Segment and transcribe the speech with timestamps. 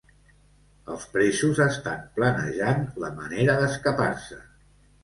[0.93, 4.43] Els presos estan planejant la manera d'escapar-se.